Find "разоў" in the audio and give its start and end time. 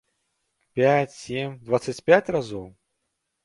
2.41-2.69